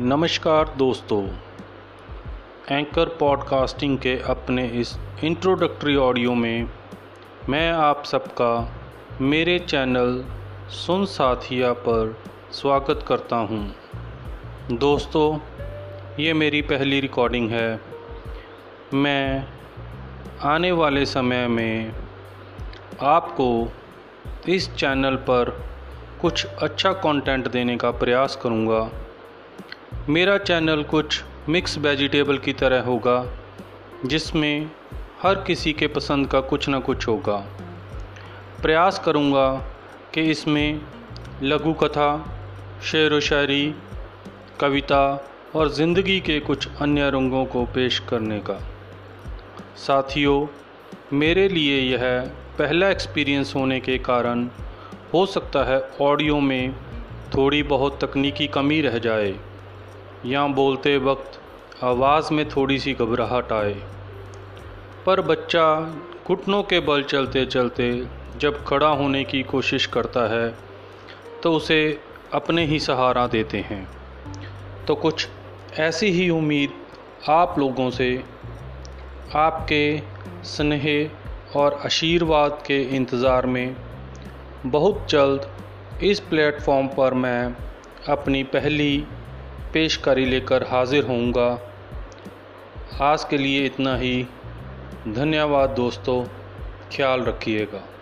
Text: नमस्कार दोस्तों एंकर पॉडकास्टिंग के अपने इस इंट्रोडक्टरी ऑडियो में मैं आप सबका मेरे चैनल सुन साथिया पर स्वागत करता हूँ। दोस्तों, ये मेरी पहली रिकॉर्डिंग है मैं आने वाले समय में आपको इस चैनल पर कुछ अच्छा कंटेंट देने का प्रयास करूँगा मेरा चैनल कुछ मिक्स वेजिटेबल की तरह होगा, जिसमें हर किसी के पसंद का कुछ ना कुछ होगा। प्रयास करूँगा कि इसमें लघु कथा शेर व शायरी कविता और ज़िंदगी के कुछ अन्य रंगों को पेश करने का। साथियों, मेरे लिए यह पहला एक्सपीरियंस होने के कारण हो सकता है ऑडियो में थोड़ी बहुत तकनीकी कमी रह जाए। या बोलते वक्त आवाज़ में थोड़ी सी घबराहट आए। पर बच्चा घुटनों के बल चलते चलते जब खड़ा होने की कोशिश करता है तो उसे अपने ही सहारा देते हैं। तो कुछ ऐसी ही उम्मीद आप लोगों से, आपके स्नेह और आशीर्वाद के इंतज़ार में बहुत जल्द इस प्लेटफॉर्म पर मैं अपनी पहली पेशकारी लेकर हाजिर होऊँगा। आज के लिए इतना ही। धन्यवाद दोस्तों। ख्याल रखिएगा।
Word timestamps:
नमस्कार 0.00 0.74
दोस्तों 0.78 1.28
एंकर 2.70 3.08
पॉडकास्टिंग 3.08 3.98
के 3.98 4.18
अपने 4.18 4.66
इस 4.68 4.96
इंट्रोडक्टरी 5.24 5.96
ऑडियो 5.96 6.34
में 6.34 6.70
मैं 7.48 7.72
आप 7.72 8.04
सबका 8.04 8.72
मेरे 9.20 9.58
चैनल 9.58 10.24
सुन 10.68 11.04
साथिया 11.04 11.72
पर 11.72 12.16
स्वागत 12.52 13.04
करता 13.08 13.36
हूँ। 13.36 13.74
दोस्तों, 14.72 15.38
ये 16.22 16.32
मेरी 16.32 16.62
पहली 16.62 17.00
रिकॉर्डिंग 17.00 17.50
है 17.50 17.80
मैं 18.94 19.46
आने 20.42 20.72
वाले 20.72 21.06
समय 21.06 21.48
में 21.48 21.92
आपको 23.02 23.72
इस 24.48 24.74
चैनल 24.74 25.16
पर 25.16 25.64
कुछ 26.20 26.46
अच्छा 26.46 26.92
कंटेंट 26.92 27.50
देने 27.50 27.76
का 27.76 27.90
प्रयास 27.90 28.38
करूँगा 28.42 29.05
मेरा 30.08 30.36
चैनल 30.38 30.82
कुछ 30.82 31.22
मिक्स 31.48 31.76
वेजिटेबल 31.78 32.36
की 32.38 32.52
तरह 32.52 32.80
होगा, 32.80 33.14
जिसमें 34.04 34.70
हर 35.22 35.34
किसी 35.34 35.72
के 35.72 35.86
पसंद 35.86 36.26
का 36.26 36.40
कुछ 36.40 36.68
ना 36.68 36.78
कुछ 36.78 37.06
होगा। 37.08 37.36
प्रयास 38.62 38.98
करूँगा 39.04 39.48
कि 40.14 40.22
इसमें 40.22 40.80
लघु 41.42 41.72
कथा 41.72 42.10
शेर 42.84 43.14
व 43.14 43.20
शायरी 43.20 43.74
कविता 44.60 45.00
और 45.56 45.72
ज़िंदगी 45.72 46.20
के 46.20 46.38
कुछ 46.40 46.68
अन्य 46.80 47.10
रंगों 47.10 47.44
को 47.46 47.64
पेश 47.64 47.98
करने 47.98 48.38
का। 48.40 48.58
साथियों, 49.86 50.46
मेरे 51.12 51.48
लिए 51.48 51.80
यह 51.80 52.06
पहला 52.58 52.88
एक्सपीरियंस 52.88 53.54
होने 53.56 53.80
के 53.80 53.98
कारण 53.98 54.48
हो 55.14 55.26
सकता 55.26 55.64
है 55.64 55.82
ऑडियो 56.00 56.40
में 56.40 56.72
थोड़ी 57.36 57.62
बहुत 57.64 58.04
तकनीकी 58.04 58.46
कमी 58.46 58.80
रह 58.80 58.98
जाए। 58.98 59.34
या 60.26 60.46
बोलते 60.54 60.96
वक्त 60.98 61.40
आवाज़ 61.84 62.32
में 62.34 62.48
थोड़ी 62.48 62.78
सी 62.78 62.92
घबराहट 62.94 63.52
आए। 63.52 63.74
पर 65.06 65.20
बच्चा 65.20 65.66
घुटनों 66.26 66.62
के 66.62 66.80
बल 66.80 67.02
चलते 67.02 67.44
चलते 67.46 67.90
जब 68.40 68.64
खड़ा 68.64 68.88
होने 68.88 69.22
की 69.24 69.42
कोशिश 69.42 69.86
करता 69.86 70.26
है 70.28 70.48
तो 71.42 71.52
उसे 71.52 71.78
अपने 72.34 72.64
ही 72.66 72.78
सहारा 72.80 73.26
देते 73.26 73.58
हैं। 73.60 73.86
तो 74.86 74.94
कुछ 74.94 75.28
ऐसी 75.78 76.10
ही 76.10 76.28
उम्मीद 76.30 76.72
आप 77.28 77.58
लोगों 77.58 77.90
से, 77.90 78.24
आपके 79.34 80.02
स्नेह 80.44 81.58
और 81.58 81.80
आशीर्वाद 81.84 82.62
के 82.66 82.80
इंतज़ार 82.96 83.46
में 83.46 83.76
बहुत 84.66 85.06
जल्द 85.10 86.02
इस 86.02 86.20
प्लेटफॉर्म 86.20 86.86
पर 86.88 87.14
मैं 87.14 87.54
अपनी 88.08 88.42
पहली 88.52 89.04
पेशकारी 89.72 90.26
लेकर 90.26 90.62
हाजिर 90.62 91.04
होऊँगा। 91.04 91.60
आज 93.00 93.24
के 93.24 93.38
लिए 93.38 93.66
इतना 93.66 93.96
ही। 93.96 94.26
धन्यवाद 95.08 95.70
दोस्तों। 95.70 96.24
ख्याल 96.96 97.20
रखिएगा। 97.20 97.95